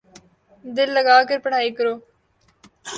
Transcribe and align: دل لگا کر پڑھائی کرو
دل 0.65 0.89
لگا 0.97 1.17
کر 1.29 1.37
پڑھائی 1.43 1.69
کرو 1.77 1.93